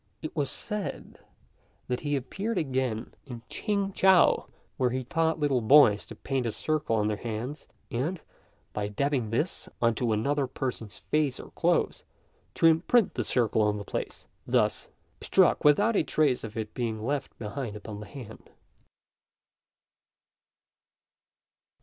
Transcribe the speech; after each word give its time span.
It 0.23 0.35
was 0.35 0.49
said 0.49 1.19
that 1.87 1.99
he 1.99 2.15
appeared 2.15 2.57
again 2.57 3.13
in 3.27 3.43
Ch'ing 3.49 3.93
chou, 3.93 4.47
where 4.77 4.89
he 4.89 5.03
taught 5.03 5.39
little 5.39 5.61
boys 5.61 6.07
to 6.07 6.15
paint 6.15 6.47
a 6.47 6.51
circle 6.51 6.95
on 6.95 7.07
their 7.07 7.17
hands, 7.17 7.67
and, 7.91 8.19
by 8.73 8.87
dabbing 8.87 9.29
this 9.29 9.69
on 9.79 9.93
to 9.93 10.11
another 10.11 10.47
person's 10.47 10.97
face 10.97 11.39
or 11.39 11.51
clothes, 11.51 12.03
to 12.55 12.65
imprint 12.65 13.13
the 13.13 13.23
circle 13.23 13.61
on 13.61 13.77
the 13.77 13.83
place 13.85 14.25
thus 14.47 14.89
struck 15.21 15.63
without 15.63 15.95
a 15.95 16.01
trace 16.03 16.43
of 16.43 16.57
it 16.57 16.73
being 16.73 17.05
left 17.05 17.37
behind 17.37 17.75
upon 17.75 17.99
the 17.99 18.07
hand. 18.07 18.49